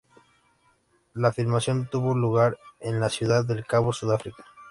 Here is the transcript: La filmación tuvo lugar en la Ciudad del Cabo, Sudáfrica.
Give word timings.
La 1.13 1.31
filmación 1.31 1.85
tuvo 1.85 2.15
lugar 2.15 2.57
en 2.79 2.99
la 2.99 3.11
Ciudad 3.11 3.45
del 3.45 3.67
Cabo, 3.67 3.93
Sudáfrica. 3.93 4.43